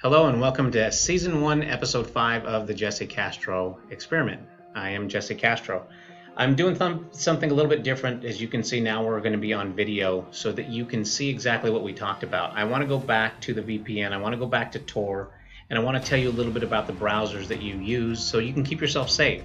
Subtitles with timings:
[0.00, 4.40] Hello and welcome to Season 1, Episode 5 of the Jesse Castro Experiment.
[4.72, 5.88] I am Jesse Castro.
[6.36, 8.24] I'm doing th- something a little bit different.
[8.24, 11.04] As you can see now, we're going to be on video so that you can
[11.04, 12.56] see exactly what we talked about.
[12.56, 15.30] I want to go back to the VPN, I want to go back to Tor,
[15.68, 18.22] and I want to tell you a little bit about the browsers that you use
[18.22, 19.42] so you can keep yourself safe.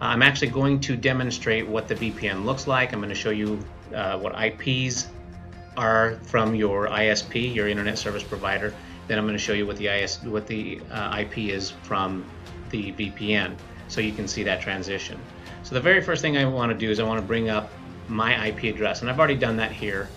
[0.00, 2.94] I'm actually going to demonstrate what the VPN looks like.
[2.94, 3.62] I'm going to show you
[3.94, 5.08] uh, what IPs
[5.76, 8.72] are from your ISP, your internet service provider.
[9.08, 12.24] Then I'm going to show you what the IS, what the uh, IP is from
[12.70, 13.56] the VPN,
[13.88, 15.18] so you can see that transition.
[15.62, 17.70] So the very first thing I want to do is I want to bring up
[18.08, 20.08] my IP address, and I've already done that here.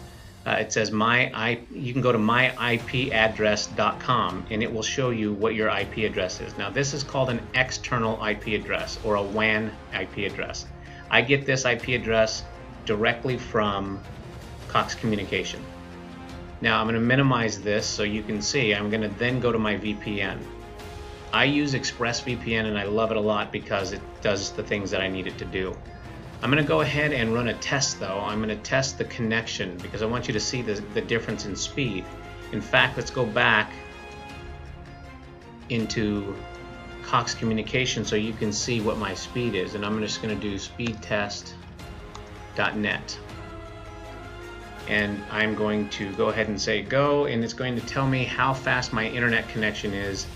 [0.45, 5.34] Uh, it says my I, you can go to myipaddress.com and it will show you
[5.34, 6.55] what your IP address is.
[6.55, 10.67] Now this is called an external IP address or a WAN IP address.
[11.09, 12.43] I get this IP address
[12.85, 13.99] directly from
[14.67, 15.65] Cox Communication.
[16.61, 18.73] Now I'm going to minimize this so you can see.
[18.73, 20.39] I'm going to then go to my VPN.
[21.33, 25.01] I use ExpressVPN and I love it a lot because it does the things that
[25.01, 25.75] I need it to do.
[26.41, 28.20] I'm going to go ahead and run a test though.
[28.20, 31.45] I'm going to test the connection because I want you to see the, the difference
[31.45, 32.05] in speed.
[32.51, 33.71] In fact, let's go back
[35.69, 36.35] into
[37.03, 39.75] Cox Communication so you can see what my speed is.
[39.75, 43.17] And I'm just going to do speedtest.net
[44.87, 48.23] and I'm going to go ahead and say go and it's going to tell me
[48.23, 50.27] how fast my internet connection is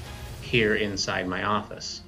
[0.41, 2.01] here inside my office.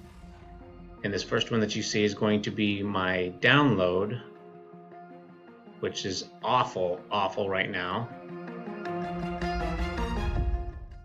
[1.04, 4.22] And this first one that you see is going to be my download
[5.82, 8.08] which is awful, awful right now.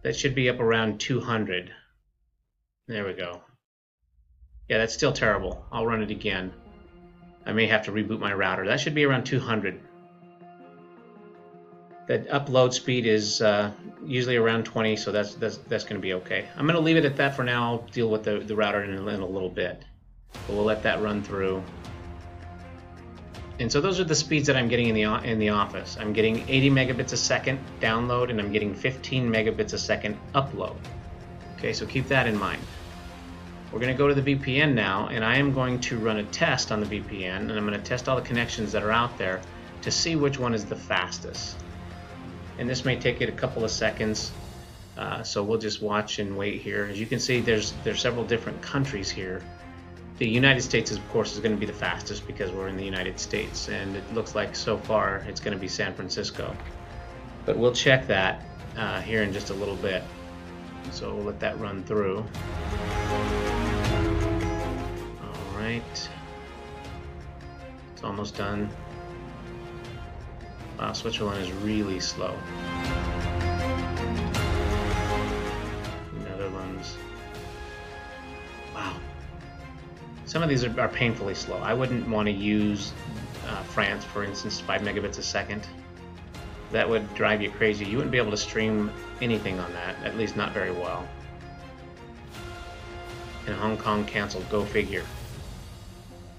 [0.02, 1.72] That should be up around 200.
[2.86, 3.42] There we go.
[4.68, 5.64] Yeah, that's still terrible.
[5.72, 6.52] I'll run it again.
[7.46, 8.66] I may have to reboot my router.
[8.66, 9.80] That should be around 200
[12.06, 13.70] the upload speed is uh,
[14.04, 16.46] usually around 20, so that's that's, that's going to be okay.
[16.56, 17.64] I'm going to leave it at that for now.
[17.64, 19.82] I'll deal with the, the router in, in a little bit.
[20.32, 21.62] But we'll let that run through.
[23.58, 25.96] And so those are the speeds that I'm getting in the in the office.
[25.98, 30.76] I'm getting 80 megabits a second download, and I'm getting 15 megabits a second upload.
[31.56, 32.60] Okay, so keep that in mind.
[33.72, 36.24] We're going to go to the VPN now, and I am going to run a
[36.24, 39.18] test on the VPN, and I'm going to test all the connections that are out
[39.18, 39.40] there
[39.82, 41.56] to see which one is the fastest
[42.58, 44.32] and this may take it a couple of seconds.
[44.96, 46.88] Uh, so we'll just watch and wait here.
[46.90, 49.42] As you can see, there's there's several different countries here.
[50.18, 52.84] The United States, of course, is going to be the fastest because we're in the
[52.84, 56.56] United States, and it looks like so far it's going to be San Francisco.
[57.44, 58.42] But we'll check that
[58.76, 60.02] uh, here in just a little bit.
[60.92, 62.24] So we'll let that run through.
[65.20, 65.82] All right,
[67.92, 68.70] it's almost done.
[70.78, 72.36] Wow, Switzerland is really slow.
[76.22, 76.96] Netherlands.
[78.74, 78.96] Wow.
[80.26, 81.56] Some of these are, are painfully slow.
[81.58, 82.92] I wouldn't want to use
[83.46, 85.66] uh, France, for instance, 5 megabits a second.
[86.72, 87.86] That would drive you crazy.
[87.86, 88.90] You wouldn't be able to stream
[89.22, 91.08] anything on that, at least not very well.
[93.46, 95.04] And Hong Kong canceled, go figure.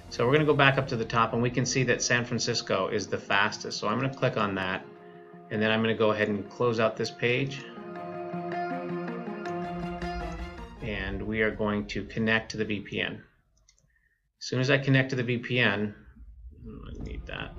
[0.09, 2.01] So we're going to go back up to the top and we can see that
[2.01, 3.77] San Francisco is the fastest.
[3.77, 4.85] So I'm going to click on that
[5.51, 7.61] and then I'm going to go ahead and close out this page.
[10.81, 13.15] And we are going to connect to the VPN.
[13.15, 15.93] As soon as I connect to the VPN,
[16.65, 17.51] I need that.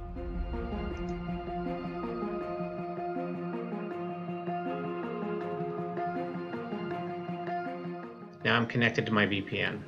[8.43, 9.81] Now I'm connected to my VPN.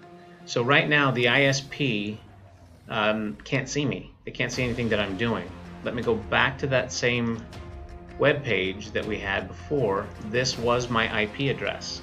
[0.44, 2.18] So right now the ISP
[2.90, 4.12] um, can't see me.
[4.24, 5.50] They can't see anything that I'm doing.
[5.84, 7.42] Let me go back to that same
[8.18, 10.06] web page that we had before.
[10.26, 12.02] This was my IP address.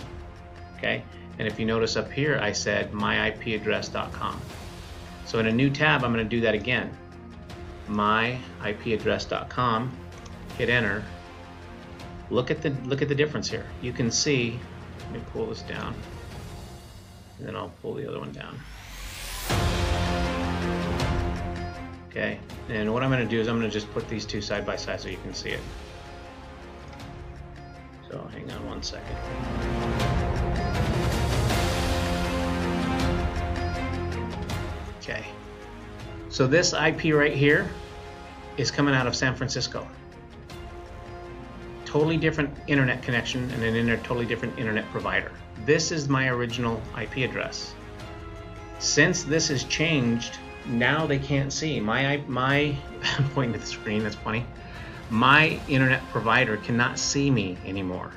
[0.78, 1.04] Okay,
[1.38, 4.42] and if you notice up here, I said myipaddress.com.
[5.26, 6.96] So in a new tab, I'm going to do that again.
[7.90, 9.92] myipaddress.com.
[10.58, 11.04] Hit enter.
[12.30, 13.66] Look at the look at the difference here.
[13.82, 14.60] You can see.
[15.00, 15.96] Let me pull this down,
[17.38, 18.60] and then I'll pull the other one down.
[22.18, 24.42] Okay, and what I'm going to do is I'm going to just put these two
[24.42, 25.60] side by side so you can see it.
[28.10, 29.16] So hang on one second.
[34.98, 35.28] Okay,
[36.30, 37.70] so this IP right here
[38.58, 39.88] is coming out of San Francisco.
[41.86, 45.32] Totally different internet connection and an totally different internet provider.
[45.68, 47.76] This is my original IP address.
[48.80, 51.80] Since this has changed now they can't see.
[51.80, 52.78] My my
[53.34, 54.04] pointing to the screen.
[54.04, 54.46] That's funny.
[55.10, 58.12] My internet provider cannot see me anymore.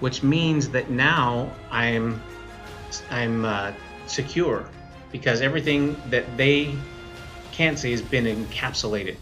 [0.00, 2.22] which means that now I'm
[3.10, 3.72] I'm uh,
[4.06, 4.68] secure
[5.10, 6.76] because everything that they
[7.52, 9.16] can't see has been encapsulated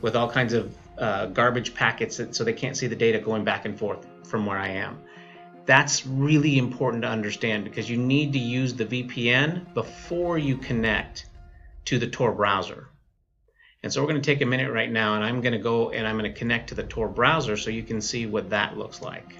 [0.00, 3.64] with all kinds of uh, garbage packets so they can't see the data going back
[3.64, 4.98] and forth from where I am.
[5.66, 11.26] That's really important to understand because you need to use the VPN before you connect
[11.86, 12.88] to the Tor browser.
[13.82, 15.90] And so we're going to take a minute right now and I'm going to go
[15.90, 18.76] and I'm going to connect to the Tor browser so you can see what that
[18.76, 19.36] looks like.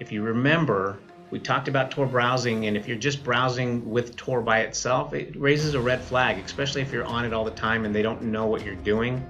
[0.00, 0.98] If you remember,
[1.30, 5.34] we talked about Tor browsing, and if you're just browsing with Tor by itself, it
[5.36, 8.20] raises a red flag, especially if you're on it all the time and they don't
[8.20, 9.24] know what you're doing.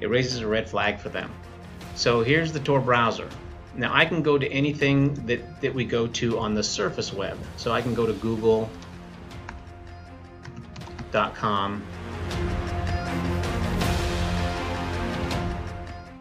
[0.00, 1.30] It raises a red flag for them.
[1.94, 3.28] So here's the Tor browser.
[3.76, 7.38] Now I can go to anything that, that we go to on the surface web.
[7.56, 8.68] So I can go to google.com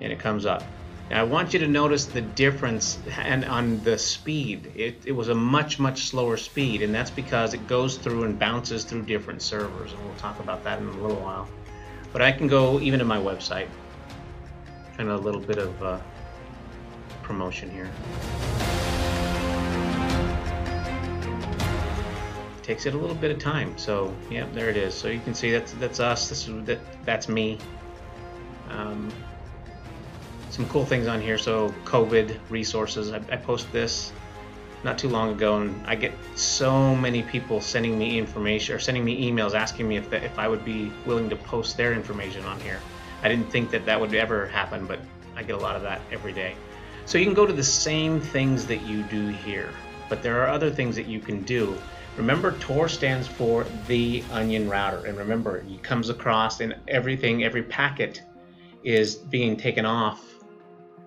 [0.02, 0.64] and it comes up.
[1.10, 4.72] Now I want you to notice the difference and on the speed.
[4.76, 8.40] It, it was a much, much slower speed, and that's because it goes through and
[8.40, 11.48] bounces through different servers, and we'll talk about that in a little while.
[12.12, 13.68] But I can go even to my website.
[14.98, 16.00] Kind of a little bit of uh,
[17.24, 17.90] promotion here.
[22.62, 24.94] Takes it a little bit of time, so yeah, there it is.
[24.94, 26.30] So you can see that's that's us.
[26.30, 27.58] This is that that's me.
[28.70, 29.12] Um,
[30.50, 31.38] some cool things on here.
[31.38, 33.12] So COVID resources.
[33.12, 34.14] I, I post this
[34.84, 39.04] not too long ago, and I get so many people sending me information or sending
[39.04, 42.44] me emails asking me if that, if I would be willing to post their information
[42.46, 42.80] on here.
[43.24, 45.00] I didn't think that that would ever happen, but
[45.36, 46.56] I get a lot of that every day.
[47.06, 49.70] So you can go to the same things that you do here,
[50.10, 51.78] but there are other things that you can do.
[52.18, 57.64] Remember, Tor stands for the onion router, and remember, it comes across and everything, every
[57.64, 58.22] packet
[58.84, 60.24] is being taken off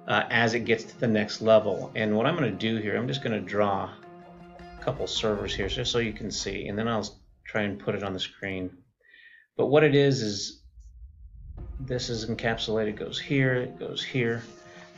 [0.09, 1.93] uh, as it gets to the next level.
[1.95, 3.91] And what I'm going to do here, I'm just going to draw
[4.59, 7.09] a couple servers here just so you can see, and then I'll
[7.45, 8.71] try and put it on the screen.
[9.57, 10.63] But what it is is
[11.81, 14.43] this is encapsulated, goes here, it goes here.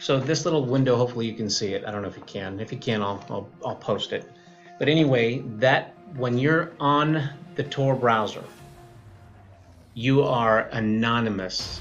[0.01, 1.85] So this little window, hopefully you can see it.
[1.85, 2.61] I don't know if you can.
[2.61, 4.31] If you can, I'll, I'll, I'll post it.
[4.79, 8.45] But anyway, that when you're on the Tor browser,
[9.95, 11.81] you are anonymous.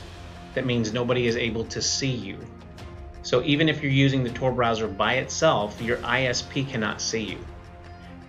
[0.56, 2.40] That means nobody is able to see you.
[3.22, 7.38] So even if you're using the Tor browser by itself, your ISP cannot see you.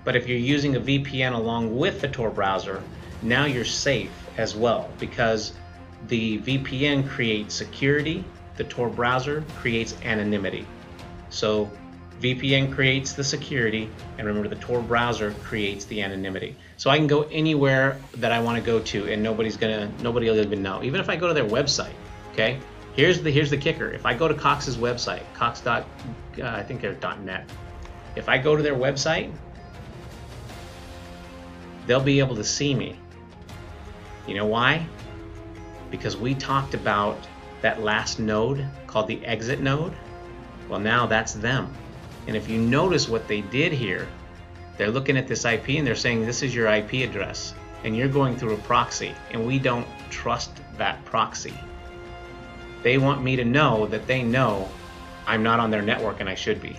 [0.05, 2.82] But if you're using a VPN along with the Tor browser,
[3.23, 5.55] now you're safe as well because
[6.08, 8.25] the VPN creates security,
[8.58, 10.66] the Tor browser creates anonymity.
[11.31, 11.70] So
[12.20, 13.88] VPN creates the security,
[14.19, 16.56] and remember the Tor browser creates the anonymity.
[16.76, 20.28] So I can go anywhere that I want to go to, and nobody's gonna, nobody
[20.28, 20.82] will even know.
[20.82, 21.94] Even if I go to their website,
[22.32, 22.58] okay?
[22.94, 23.90] Here's the here's the kicker.
[23.90, 25.87] If I go to Cox's website, Cox dot,
[26.38, 27.49] uh, I think they're .net.
[28.16, 29.32] If I go to their website,
[31.87, 32.99] they'll be able to see me.
[34.26, 34.84] You know why?
[35.93, 37.16] Because we talked about
[37.62, 39.93] that last node called the exit node.
[40.69, 41.72] Well, now that's them.
[42.26, 44.06] And if you notice what they did here,
[44.76, 48.08] they're looking at this IP and they're saying this is your IP address and you're
[48.08, 51.55] going through a proxy and we don't trust that proxy.
[52.82, 54.69] They want me to know that they know
[55.26, 56.76] I'm not on their network and I should be.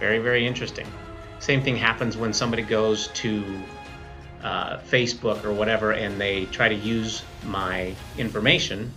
[0.00, 0.86] Very, very interesting.
[1.38, 3.44] Same thing happens when somebody goes to
[4.42, 8.92] uh, Facebook or whatever and they try to use my information.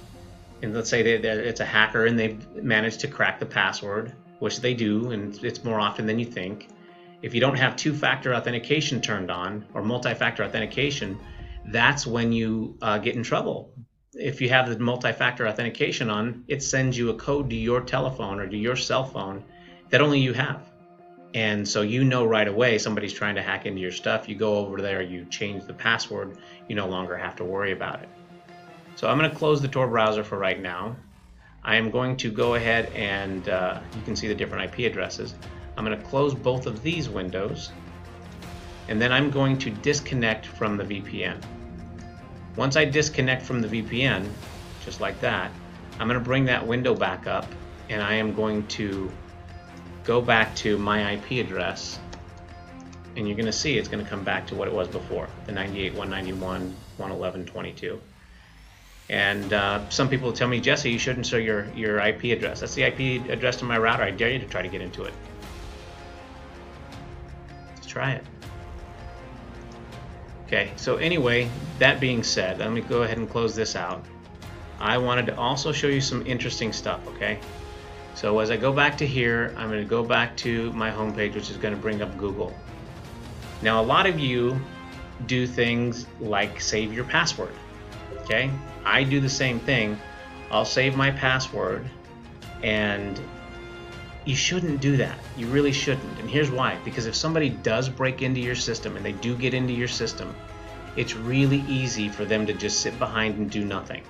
[0.62, 4.74] And let's say it's a hacker and they've managed to crack the password, which they
[4.74, 6.70] do, and it's more often than you think.
[7.22, 11.20] If you don't have two factor authentication turned on or multi factor authentication,
[11.66, 13.74] that's when you uh, get in trouble
[14.20, 18.40] if you have the multi-factor authentication on, it sends you a code to your telephone
[18.40, 19.44] or to your cell phone
[19.90, 20.62] that only you have.
[21.34, 24.28] And so you know right away somebody's trying to hack into your stuff.
[24.28, 26.38] You go over there, you change the password,
[26.68, 28.10] you no longer have to worry about it.
[28.98, 30.96] So I'm going to close the Tor browser for right now.
[31.64, 35.36] I am going to go ahead and uh, you can see the different IP addresses.
[35.78, 37.70] I'm going to close both of these windows
[38.88, 41.40] and then I'm going to disconnect from the VPN.
[42.56, 44.28] Once I disconnect from the VPN,
[44.84, 45.52] just like that,
[46.00, 47.46] I'm going to bring that window back up
[47.90, 49.12] and I am going to
[50.06, 52.00] go back to my IP address
[53.16, 55.30] and you're going to see it's going to come back to what it was before,
[55.46, 58.00] the 98.191.111.22.
[59.10, 62.60] And uh, some people tell me, Jesse, you shouldn't show your, your IP address.
[62.60, 64.04] That's the IP address to my router.
[64.04, 65.14] I dare you to try to get into it.
[67.76, 68.24] Let's try it.
[70.46, 71.50] Okay, so anyway,
[71.80, 74.06] that being said, let me go ahead and close this out.
[74.80, 77.40] I wanted to also show you some interesting stuff, okay?
[78.16, 81.36] So as I go back to here, I'm going to go back to my homepage,
[81.36, 82.54] which is going to bring up Google.
[83.62, 84.60] Now, a lot of you
[85.26, 87.54] do things like save your password,
[88.28, 88.52] okay?
[88.86, 89.98] I do the same thing.
[90.52, 91.86] I'll save my password
[92.62, 93.20] and
[94.26, 95.18] you shouldn't do that.
[95.38, 96.20] You really shouldn't.
[96.20, 96.78] And here's why.
[96.84, 100.36] Because if somebody does break into your system and they do get into your system,
[100.98, 104.04] it's really easy for them to just sit behind and do nothing.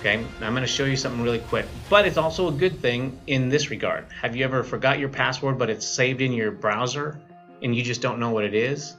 [0.00, 1.66] Okay, I'm going to show you something really quick.
[1.88, 4.06] But it's also a good thing in this regard.
[4.20, 7.18] Have you ever forgot your password but it's saved in your browser
[7.62, 8.96] and you just don't know what it is?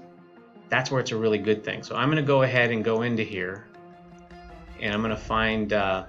[0.69, 1.83] That's where it's a really good thing.
[1.83, 3.68] So I'm going to go ahead and go into here
[4.81, 6.05] and I'm to find uh,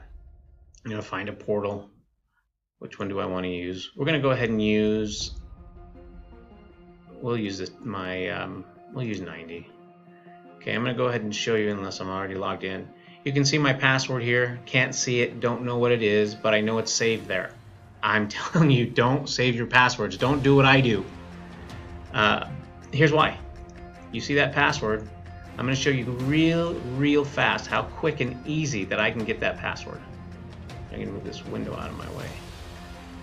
[0.84, 1.90] I'm to find a portal
[2.80, 3.90] which one do I want to use?
[3.94, 5.32] We're to go ahead and use,
[7.20, 9.68] we'll use this, my, um, we'll use 90.
[10.56, 12.88] Okay, I'm to go ahead and show you unless I'm already logged in.
[13.22, 14.58] You can see my password here.
[14.64, 17.50] Can't see it, don't know what it is, but I know it's saved there.
[18.02, 20.16] I'm telling you, don't save your passwords.
[20.16, 21.04] Don't do what I do.
[22.14, 22.48] Uh,
[22.92, 23.38] here's why.
[24.10, 25.06] You see that password?
[25.58, 29.24] I'm going to show you real, real fast how quick and easy that I can
[29.24, 30.00] get that password.
[30.90, 32.28] I'm going to move this window out of my way.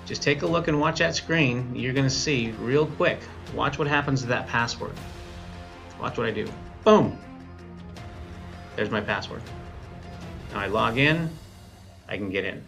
[0.05, 1.75] Just take a look and watch that screen.
[1.75, 3.19] You're going to see real quick.
[3.53, 4.93] Watch what happens to that password.
[6.00, 6.48] Watch what I do.
[6.84, 7.17] Boom!
[8.75, 9.41] There's my password.
[10.53, 11.29] Now I log in,
[12.07, 12.63] I can get in.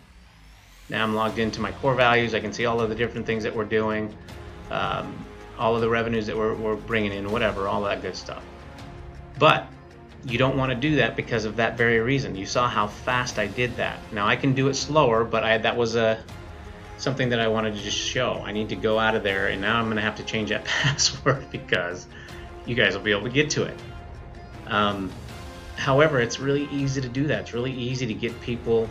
[0.89, 2.33] Now I'm logged into my core values.
[2.33, 4.13] I can see all of the different things that we're doing,
[4.71, 5.25] um,
[5.57, 8.43] all of the revenues that we're, we're bringing in, whatever, all that good stuff.
[9.39, 9.67] But
[10.25, 12.35] you don't want to do that because of that very reason.
[12.35, 13.99] You saw how fast I did that.
[14.11, 16.21] Now I can do it slower, but I, that was a
[16.97, 18.41] something that I wanted to just show.
[18.45, 20.49] I need to go out of there and now I'm going to have to change
[20.49, 22.07] that password because
[22.65, 23.79] you guys will be able to get to it.
[24.67, 25.09] Um,
[25.77, 27.39] however, it's really easy to do that.
[27.39, 28.89] It's really easy to get people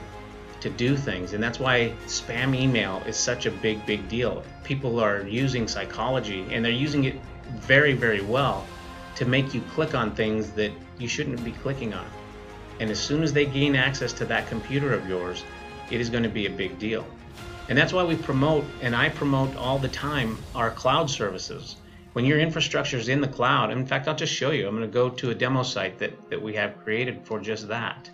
[0.61, 4.43] to do things and that's why spam email is such a big big deal.
[4.65, 7.15] People are using psychology and they're using it
[7.51, 8.67] very very well
[9.19, 12.07] to make you click on things that you shouldn't be clicking on.
[12.79, 15.43] And as soon as they gain access to that computer of yours,
[15.91, 17.05] it is going to be a big deal.
[17.69, 21.79] And that's why we promote, and I promote all the time, our cloud services.
[22.13, 24.69] When your infrastructure is in the cloud, in fact, I'll just show you.
[24.69, 27.67] I'm going to go to a demo site that, that we have created for just
[27.67, 28.09] that.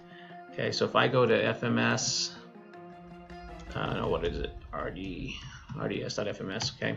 [0.52, 2.32] Okay, so if I go to FMS,
[3.74, 4.54] I uh, don't know, what is it?
[4.72, 5.28] RD,
[5.78, 6.96] RDS.FMS, okay.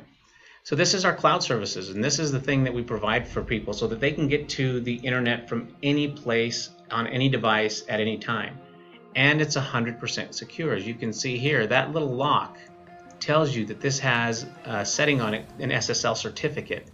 [0.67, 3.41] So this is our cloud services, and this is the thing that we provide for
[3.41, 7.85] people so that they can get to the internet from any place, on any device,
[7.87, 8.59] at any time
[9.17, 10.73] and it's 100% secure.
[10.75, 12.57] As you can see here, that little lock
[13.19, 16.91] tells you that this has a setting on it, an SSL certificate,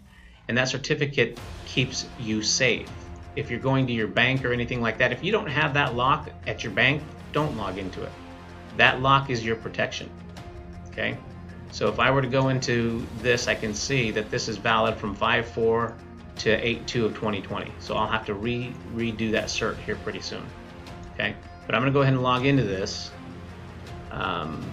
[0.48, 2.90] and that certificate keeps you safe.
[3.36, 5.96] If you're going to your bank or anything like that, if you don't have that
[5.96, 7.04] lock at your bank,
[7.34, 8.12] don't log into it.
[8.78, 10.10] That lock is your protection.
[10.88, 11.18] Okay?
[11.74, 14.96] So if I were to go into this, I can see that this is valid
[14.96, 15.96] from 5.4
[16.36, 17.72] to 8.2 of 2020.
[17.80, 20.46] So I'll have to re redo that cert here pretty soon.
[21.16, 21.36] Okay?
[21.66, 23.10] But I'm going to go ahead and log into this
[24.12, 24.64] um,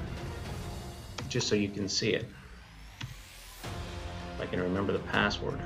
[1.30, 2.26] just so you can see it.
[3.62, 5.59] If I can remember the password.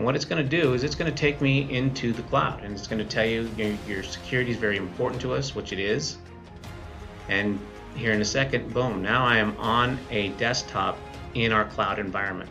[0.00, 2.64] And what it's going to do is it's going to take me into the cloud
[2.64, 5.74] and it's going to tell you your, your security is very important to us, which
[5.74, 6.16] it is.
[7.28, 7.60] And
[7.94, 10.96] here in a second, boom, now I am on a desktop
[11.34, 12.48] in our cloud environment.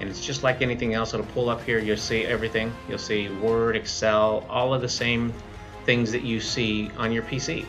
[0.00, 2.74] And it's just like anything else it'll pull up here you'll see everything.
[2.88, 5.32] You'll see Word Excel all of the same
[5.84, 7.64] things that you see on your PC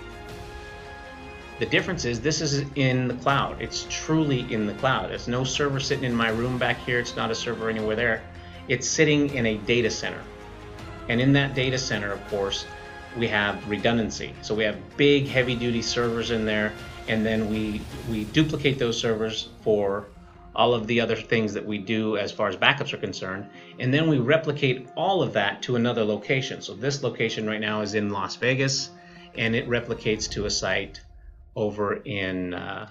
[1.59, 3.61] the difference is this is in the cloud.
[3.61, 5.11] It's truly in the cloud.
[5.11, 6.99] It's no server sitting in my room back here.
[6.99, 8.21] It's not a server anywhere there
[8.67, 10.21] it's sitting in a data center
[11.09, 12.65] and in that data center of course
[13.17, 16.73] we have redundancy so we have big heavy duty servers in there
[17.07, 20.07] and then we we duplicate those servers for
[20.55, 23.47] all of the other things that we do as far as backups are concerned,
[23.79, 26.61] and then we replicate all of that to another location.
[26.61, 28.89] So this location right now is in Las Vegas,
[29.35, 31.01] and it replicates to a site
[31.55, 32.89] over in uh,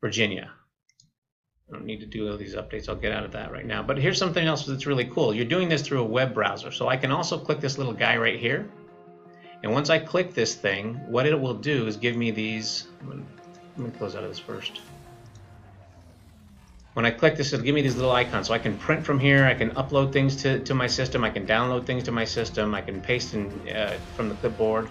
[0.00, 0.52] Virginia.
[1.70, 2.88] I don't need to do all these updates.
[2.88, 3.82] I'll get out of that right now.
[3.82, 5.32] But here's something else that's really cool.
[5.32, 6.72] You're doing this through a web browser.
[6.72, 8.68] So I can also click this little guy right here.
[9.62, 12.88] And once I click this thing, what it will do is give me these.
[13.06, 13.18] Let
[13.78, 14.80] me close out of this first.
[16.94, 18.48] When I click this, it'll give me these little icons.
[18.48, 21.30] So I can print from here, I can upload things to, to my system, I
[21.30, 24.88] can download things to my system, I can paste in, uh, from the clipboard.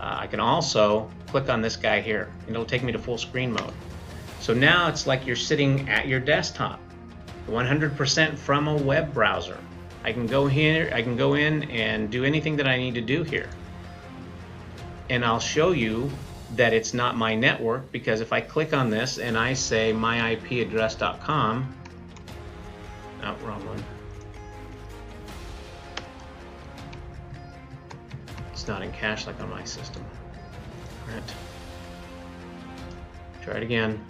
[0.00, 3.16] Uh, I can also click on this guy here, and it'll take me to full
[3.16, 3.72] screen mode.
[4.40, 6.80] So now it's like you're sitting at your desktop,
[7.46, 9.58] 100% from a web browser.
[10.02, 13.02] I can go here, I can go in and do anything that I need to
[13.02, 13.50] do here.
[15.10, 16.10] And I'll show you
[16.56, 21.74] that it's not my network because if I click on this and I say myipaddress.com,
[23.22, 23.84] oh, wrong one.
[28.52, 30.04] It's not in cache like on my system.
[31.06, 31.22] Right.
[33.42, 34.02] Try it again.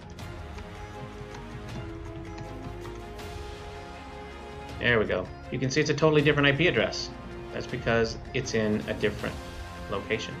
[4.81, 5.27] There we go.
[5.51, 7.11] You can see it's a totally different IP address.
[7.53, 9.35] That's because it's in a different
[9.91, 10.33] location.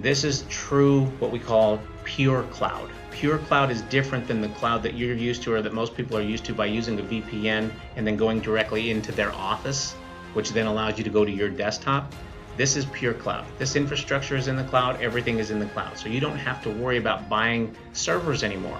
[0.00, 2.90] This is true what we call pure cloud.
[3.12, 6.16] Pure cloud is different than the cloud that you're used to or that most people
[6.16, 9.92] are used to by using a VPN and then going directly into their office,
[10.32, 12.12] which then allows you to go to your desktop.
[12.56, 13.46] This is pure cloud.
[13.56, 15.96] This infrastructure is in the cloud, everything is in the cloud.
[15.96, 18.78] So you don't have to worry about buying servers anymore.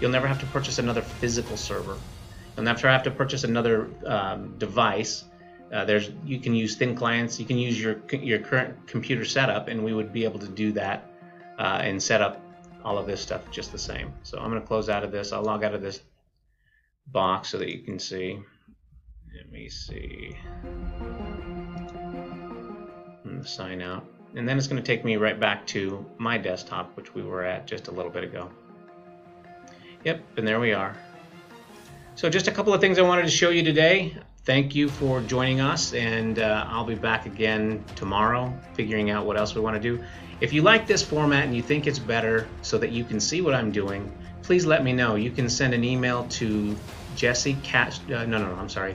[0.00, 1.96] You'll never have to purchase another physical server.
[2.56, 5.24] You'll I have to purchase another um, device
[5.72, 7.40] uh, there's you can use thin clients.
[7.40, 10.72] You can use your your current computer setup, and we would be able to do
[10.72, 11.10] that
[11.58, 12.40] uh, and set up
[12.84, 14.12] all of this stuff just the same.
[14.22, 15.32] So I'm going to close out of this.
[15.32, 16.00] I'll log out of this
[17.08, 18.38] box so that you can see.
[19.36, 20.36] Let me see.
[23.42, 24.06] Sign out.
[24.34, 27.44] And then it's going to take me right back to my desktop, which we were
[27.44, 28.50] at just a little bit ago.
[30.04, 30.96] Yep, and there we are.
[32.16, 35.20] So just a couple of things I wanted to show you today thank you for
[35.20, 39.74] joining us, and uh, I'll be back again tomorrow figuring out what else we want
[39.74, 40.02] to do.
[40.40, 43.40] If you like this format and you think it's better so that you can see
[43.40, 44.10] what I'm doing,
[44.42, 45.16] please let me know.
[45.16, 46.76] You can send an email to
[47.16, 47.98] Jesse Cat.
[48.06, 48.94] Uh, no, no, no, I'm sorry.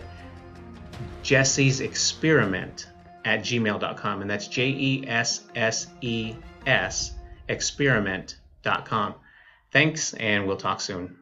[1.22, 2.88] Jesse's Experiment
[3.26, 6.36] at gmail.com, and that's J E S S E
[6.66, 7.14] S
[7.50, 9.16] experiment.com.
[9.72, 11.21] Thanks, and we'll talk soon.